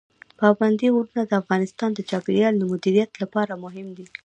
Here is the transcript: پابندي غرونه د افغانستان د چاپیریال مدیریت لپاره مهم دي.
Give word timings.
پابندي 0.39 0.87
غرونه 0.95 1.21
د 1.25 1.31
افغانستان 1.41 1.89
د 1.93 1.99
چاپیریال 2.09 2.55
مدیریت 2.71 3.11
لپاره 3.21 3.53
مهم 3.63 3.87
دي. 3.97 4.05